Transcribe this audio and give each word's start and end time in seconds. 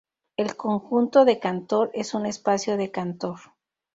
El 0.35 0.55
conjunto 0.57 1.25
de 1.25 1.37
Cantor 1.37 1.91
es 1.93 2.15
un 2.15 2.25
espacio 2.25 2.75
de 2.75 2.89
Cantor. 2.89 3.37